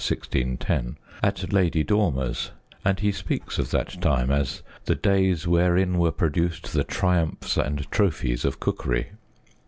[0.03, 2.49] 1610) at Lady Dormer's,
[2.83, 7.85] and he speaks of that time as" the days wherein were produced the triumphs and
[7.91, 9.09] trophies of cookery."